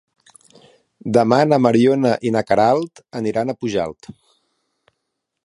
Demà 1.17 1.37
na 1.49 1.59
Mariona 1.65 2.15
i 2.29 2.33
na 2.37 2.43
Queralt 2.53 3.05
aniran 3.21 3.53
a 3.55 3.59
Pujalt. 3.63 4.13